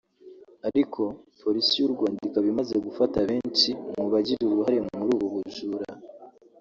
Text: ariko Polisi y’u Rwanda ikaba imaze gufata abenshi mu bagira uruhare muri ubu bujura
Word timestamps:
ariko 0.67 1.01
Polisi 1.41 1.73
y’u 1.79 1.91
Rwanda 1.93 2.19
ikaba 2.27 2.47
imaze 2.53 2.75
gufata 2.85 3.15
abenshi 3.23 3.69
mu 3.95 4.05
bagira 4.11 4.41
uruhare 4.43 4.79
muri 4.97 5.09
ubu 5.15 5.27
bujura 5.33 5.89